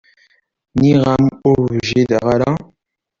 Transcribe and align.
Nniɣ-am 0.73 1.25
ur 1.51 1.59
wjideɣ 1.73 2.23
ara. 2.33 2.51